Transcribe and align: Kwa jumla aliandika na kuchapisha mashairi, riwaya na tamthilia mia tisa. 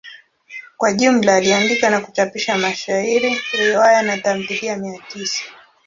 Kwa 0.77 0.93
jumla 0.93 1.35
aliandika 1.35 1.89
na 1.89 2.01
kuchapisha 2.01 2.57
mashairi, 2.57 3.39
riwaya 3.53 4.01
na 4.01 4.17
tamthilia 4.17 4.77
mia 4.77 4.99
tisa. 5.07 5.43